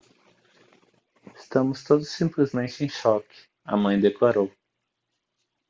estamos 1.35 1.83
todos 1.83 2.09
simplesmente 2.09 2.83
em 2.83 2.89
choque 2.89 3.37
a 3.63 3.77
mãe 3.77 3.99
declarou 3.99 4.51